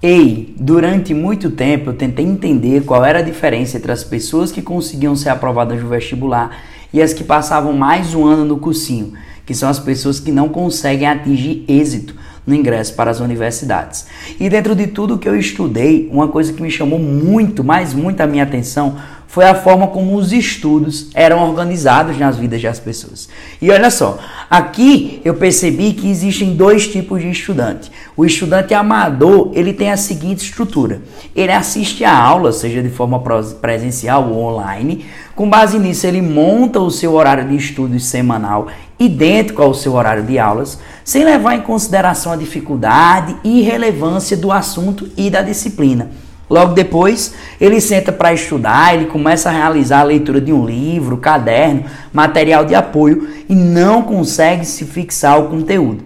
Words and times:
Ei, 0.00 0.54
durante 0.56 1.12
muito 1.12 1.50
tempo 1.50 1.90
eu 1.90 1.94
tentei 1.94 2.24
entender 2.24 2.84
qual 2.84 3.04
era 3.04 3.18
a 3.18 3.22
diferença 3.22 3.76
entre 3.76 3.90
as 3.90 4.04
pessoas 4.04 4.52
que 4.52 4.62
conseguiam 4.62 5.16
ser 5.16 5.30
aprovadas 5.30 5.82
no 5.82 5.88
vestibular 5.88 6.56
e 6.92 7.02
as 7.02 7.12
que 7.12 7.24
passavam 7.24 7.72
mais 7.72 8.14
um 8.14 8.24
ano 8.24 8.44
no 8.44 8.58
cursinho, 8.58 9.14
que 9.44 9.52
são 9.52 9.68
as 9.68 9.80
pessoas 9.80 10.20
que 10.20 10.30
não 10.30 10.48
conseguem 10.50 11.08
atingir 11.08 11.64
êxito 11.66 12.14
no 12.46 12.54
ingresso 12.54 12.94
para 12.94 13.10
as 13.10 13.18
universidades. 13.18 14.06
E 14.38 14.48
dentro 14.48 14.76
de 14.76 14.86
tudo 14.86 15.18
que 15.18 15.28
eu 15.28 15.36
estudei, 15.36 16.08
uma 16.12 16.28
coisa 16.28 16.52
que 16.52 16.62
me 16.62 16.70
chamou 16.70 17.00
muito, 17.00 17.64
mas 17.64 17.92
muito 17.92 18.20
a 18.20 18.26
minha 18.28 18.44
atenção 18.44 18.96
foi 19.28 19.44
a 19.44 19.54
forma 19.54 19.88
como 19.88 20.16
os 20.16 20.32
estudos 20.32 21.10
eram 21.12 21.46
organizados 21.46 22.18
nas 22.18 22.38
vidas 22.38 22.62
das 22.62 22.80
pessoas. 22.80 23.28
E 23.60 23.70
olha 23.70 23.90
só, 23.90 24.18
aqui 24.50 25.20
eu 25.22 25.34
percebi 25.34 25.92
que 25.92 26.10
existem 26.10 26.56
dois 26.56 26.88
tipos 26.88 27.20
de 27.20 27.30
estudante. 27.30 27.92
O 28.16 28.24
estudante 28.24 28.72
amador, 28.72 29.50
ele 29.52 29.74
tem 29.74 29.92
a 29.92 29.98
seguinte 29.98 30.44
estrutura. 30.44 31.02
Ele 31.36 31.52
assiste 31.52 32.04
a 32.04 32.18
aula, 32.18 32.52
seja 32.52 32.82
de 32.82 32.88
forma 32.88 33.22
presencial 33.60 34.30
ou 34.30 34.42
online. 34.44 35.04
Com 35.36 35.48
base 35.48 35.78
nisso, 35.78 36.06
ele 36.06 36.22
monta 36.22 36.80
o 36.80 36.90
seu 36.90 37.12
horário 37.12 37.46
de 37.46 37.54
estudos 37.54 38.06
semanal 38.06 38.66
idêntico 38.98 39.62
ao 39.62 39.74
seu 39.74 39.92
horário 39.92 40.24
de 40.24 40.38
aulas, 40.38 40.78
sem 41.04 41.24
levar 41.24 41.54
em 41.54 41.60
consideração 41.60 42.32
a 42.32 42.36
dificuldade 42.36 43.36
e 43.44 43.62
relevância 43.62 44.36
do 44.36 44.50
assunto 44.50 45.08
e 45.16 45.30
da 45.30 45.40
disciplina. 45.40 46.10
Logo 46.48 46.72
depois, 46.72 47.34
ele 47.60 47.80
senta 47.80 48.10
para 48.10 48.32
estudar, 48.32 48.94
ele 48.94 49.06
começa 49.06 49.50
a 49.50 49.52
realizar 49.52 50.00
a 50.00 50.04
leitura 50.04 50.40
de 50.40 50.52
um 50.52 50.64
livro, 50.64 51.18
caderno, 51.18 51.84
material 52.12 52.64
de 52.64 52.74
apoio 52.74 53.28
e 53.48 53.54
não 53.54 54.02
consegue 54.02 54.64
se 54.64 54.84
fixar 54.84 55.34
ao 55.34 55.48
conteúdo. 55.48 56.04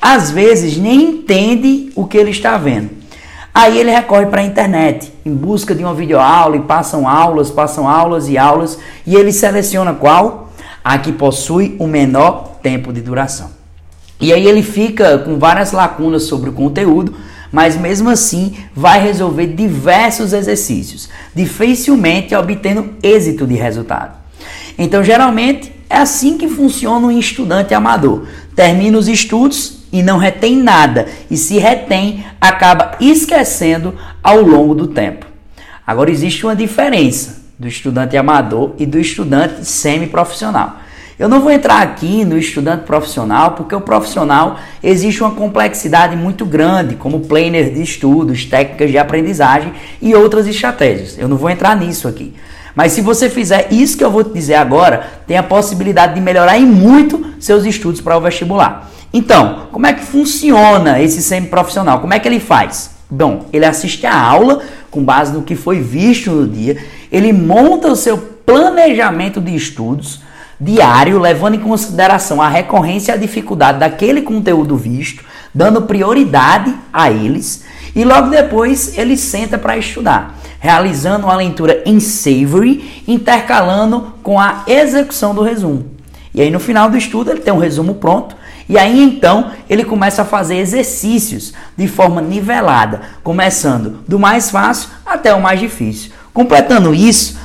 Às 0.00 0.30
vezes, 0.30 0.76
nem 0.76 1.02
entende 1.02 1.90
o 1.96 2.06
que 2.06 2.16
ele 2.16 2.30
está 2.30 2.56
vendo. 2.56 2.90
Aí 3.52 3.78
ele 3.78 3.90
recorre 3.90 4.26
para 4.26 4.40
a 4.40 4.44
internet 4.44 5.12
em 5.24 5.32
busca 5.32 5.74
de 5.74 5.84
uma 5.84 5.94
videoaula 5.94 6.56
e 6.56 6.60
passam 6.60 7.08
aulas, 7.08 7.50
passam 7.50 7.88
aulas 7.88 8.28
e 8.28 8.36
aulas 8.36 8.78
e 9.06 9.14
ele 9.14 9.32
seleciona 9.32 9.94
qual? 9.94 10.52
A 10.82 10.98
que 10.98 11.12
possui 11.12 11.76
o 11.78 11.86
menor 11.86 12.58
tempo 12.62 12.92
de 12.92 13.00
duração. 13.00 13.50
E 14.20 14.32
aí 14.32 14.46
ele 14.46 14.62
fica 14.62 15.18
com 15.18 15.38
várias 15.38 15.70
lacunas 15.70 16.24
sobre 16.24 16.50
o 16.50 16.52
conteúdo 16.52 17.14
mas 17.54 17.76
mesmo 17.76 18.10
assim 18.10 18.52
vai 18.74 19.00
resolver 19.00 19.46
diversos 19.46 20.32
exercícios, 20.32 21.08
dificilmente 21.32 22.34
obtendo 22.34 22.94
êxito 23.00 23.46
de 23.46 23.54
resultado. 23.54 24.16
Então, 24.76 25.04
geralmente, 25.04 25.72
é 25.88 25.98
assim 25.98 26.36
que 26.36 26.48
funciona 26.48 27.06
um 27.06 27.16
estudante 27.16 27.72
amador. 27.72 28.26
Termina 28.56 28.98
os 28.98 29.06
estudos 29.06 29.84
e 29.92 30.02
não 30.02 30.18
retém 30.18 30.56
nada, 30.56 31.06
e 31.30 31.36
se 31.36 31.56
retém, 31.56 32.24
acaba 32.40 32.96
esquecendo 33.00 33.94
ao 34.20 34.40
longo 34.42 34.74
do 34.74 34.88
tempo. 34.88 35.24
Agora, 35.86 36.10
existe 36.10 36.44
uma 36.44 36.56
diferença 36.56 37.44
do 37.56 37.68
estudante 37.68 38.16
amador 38.16 38.72
e 38.80 38.84
do 38.84 38.98
estudante 38.98 39.64
semiprofissional. 39.64 40.80
Eu 41.18 41.28
não 41.28 41.40
vou 41.40 41.52
entrar 41.52 41.80
aqui 41.80 42.24
no 42.24 42.36
estudante 42.36 42.84
profissional, 42.84 43.52
porque 43.52 43.74
o 43.74 43.80
profissional 43.80 44.58
existe 44.82 45.22
uma 45.22 45.30
complexidade 45.30 46.16
muito 46.16 46.44
grande, 46.44 46.96
como 46.96 47.20
planner 47.20 47.72
de 47.72 47.80
estudos, 47.80 48.44
técnicas 48.44 48.90
de 48.90 48.98
aprendizagem 48.98 49.72
e 50.02 50.12
outras 50.14 50.46
estratégias. 50.48 51.16
Eu 51.16 51.28
não 51.28 51.36
vou 51.36 51.48
entrar 51.48 51.76
nisso 51.76 52.08
aqui. 52.08 52.34
Mas 52.74 52.90
se 52.90 53.00
você 53.00 53.30
fizer 53.30 53.68
isso 53.70 53.96
que 53.96 54.02
eu 54.02 54.10
vou 54.10 54.24
te 54.24 54.32
dizer 54.32 54.54
agora, 54.54 55.06
tem 55.26 55.36
a 55.36 55.42
possibilidade 55.42 56.14
de 56.14 56.20
melhorar 56.20 56.58
em 56.58 56.66
muito 56.66 57.24
seus 57.38 57.64
estudos 57.64 58.00
para 58.00 58.16
o 58.16 58.20
vestibular. 58.20 58.90
Então, 59.12 59.68
como 59.70 59.86
é 59.86 59.92
que 59.92 60.02
funciona 60.02 61.00
esse 61.00 61.22
semi-profissional? 61.22 62.00
Como 62.00 62.12
é 62.12 62.18
que 62.18 62.26
ele 62.26 62.40
faz? 62.40 62.90
Bom, 63.08 63.46
ele 63.52 63.64
assiste 63.64 64.04
a 64.04 64.20
aula 64.20 64.62
com 64.90 65.04
base 65.04 65.32
no 65.32 65.42
que 65.42 65.54
foi 65.54 65.80
visto 65.80 66.32
no 66.32 66.48
dia, 66.48 66.76
ele 67.12 67.32
monta 67.32 67.88
o 67.88 67.96
seu 67.96 68.18
planejamento 68.18 69.40
de 69.40 69.54
estudos, 69.54 70.20
diário, 70.60 71.18
levando 71.18 71.54
em 71.54 71.60
consideração 71.60 72.40
a 72.40 72.48
recorrência 72.48 73.12
e 73.12 73.14
a 73.14 73.18
dificuldade 73.18 73.78
daquele 73.78 74.22
conteúdo 74.22 74.76
visto, 74.76 75.24
dando 75.54 75.82
prioridade 75.82 76.74
a 76.92 77.10
eles, 77.10 77.64
e 77.94 78.04
logo 78.04 78.30
depois 78.30 78.98
ele 78.98 79.16
senta 79.16 79.56
para 79.56 79.76
estudar, 79.76 80.36
realizando 80.58 81.26
uma 81.26 81.36
leitura 81.36 81.82
em 81.86 82.00
Savory, 82.00 83.04
intercalando 83.06 84.14
com 84.22 84.40
a 84.40 84.64
execução 84.66 85.34
do 85.34 85.42
resumo. 85.42 85.86
E 86.34 86.40
aí 86.40 86.50
no 86.50 86.58
final 86.58 86.90
do 86.90 86.96
estudo 86.96 87.30
ele 87.30 87.40
tem 87.40 87.52
um 87.52 87.58
resumo 87.58 87.94
pronto, 87.94 88.36
e 88.68 88.78
aí 88.78 89.00
então 89.02 89.50
ele 89.68 89.84
começa 89.84 90.22
a 90.22 90.24
fazer 90.24 90.56
exercícios 90.56 91.52
de 91.76 91.86
forma 91.86 92.20
nivelada, 92.20 93.02
começando 93.22 93.98
do 94.08 94.18
mais 94.18 94.50
fácil 94.50 94.88
até 95.04 95.32
o 95.34 95.40
mais 95.40 95.60
difícil. 95.60 96.10
Completando 96.32 96.92
isso, 96.92 97.38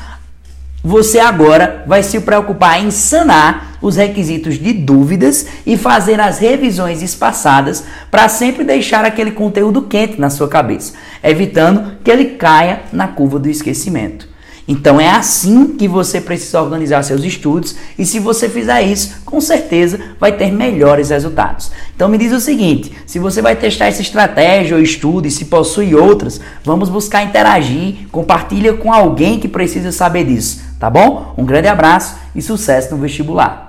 você 0.84 1.19
agora 1.19 1.84
vai 1.85 2.01
se 2.03 2.19
preocupar 2.22 2.81
em 2.84 2.90
sanar 2.90 3.78
os 3.81 3.95
requisitos 3.95 4.56
de 4.56 4.73
dúvidas 4.73 5.45
e 5.66 5.78
fazer 5.78 6.19
as 6.19 6.40
revisões 6.40 7.01
espaçadas 7.01 7.84
para 8.09 8.29
sempre 8.29 8.63
deixar 8.63 9.03
aquele 9.06 9.31
conteúdo 9.31 9.84
quente 9.84 10.19
na 10.19 10.29
sua 10.29 10.47
cabeça, 10.47 10.94
evitando 11.23 11.97
que 12.03 12.09
ele 12.09 12.25
caia 12.35 12.84
na 12.91 13.07
curva 13.07 13.39
do 13.39 13.50
esquecimento. 13.50 14.29
Então 14.69 15.01
é 15.01 15.09
assim 15.09 15.75
que 15.75 15.88
você 15.88 16.22
precisa 16.22 16.62
organizar 16.62 17.01
seus 17.01 17.23
estudos 17.23 17.75
e 17.97 18.06
se 18.06 18.19
você 18.19 18.47
fizer 18.47 18.84
isso, 18.84 19.22
com 19.25 19.41
certeza 19.41 20.00
vai 20.19 20.31
ter 20.31 20.51
melhores 20.51 21.09
resultados. 21.09 21.72
Então 21.95 22.07
me 22.07 22.19
diz 22.19 22.31
o 22.31 22.39
seguinte, 22.39 22.91
se 23.03 23.18
você 23.18 23.41
vai 23.41 23.56
testar 23.56 23.88
essa 23.88 24.03
estratégia 24.03 24.78
ou 24.78 24.84
estudo 24.84 25.28
e 25.28 25.31
se 25.31 25.45
possui 25.45 25.95
outras, 25.95 26.39
vamos 26.63 26.88
buscar 26.88 27.23
interagir, 27.23 28.07
compartilha 28.12 28.73
com 28.73 28.94
alguém 28.94 29.39
que 29.39 29.47
precisa 29.47 29.91
saber 29.91 30.25
disso, 30.25 30.69
tá 30.79 30.90
bom? 30.90 31.35
Um 31.38 31.45
grande 31.45 31.67
abraço 31.67 32.17
e 32.34 32.41
sucesso 32.41 32.95
no 32.95 33.01
vestibular. 33.01 33.69